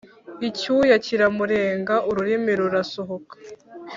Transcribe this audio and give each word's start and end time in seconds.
icyuya 0.47 0.95
kiramurenga, 1.05 1.95
ururimi 2.09 2.51
rurasohoka, 2.59 3.35